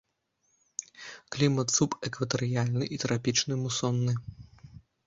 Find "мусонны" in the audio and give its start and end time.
3.63-4.13